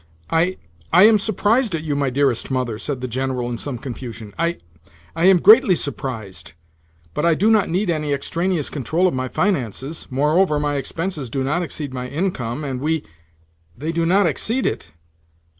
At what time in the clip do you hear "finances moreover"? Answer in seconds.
9.27-10.59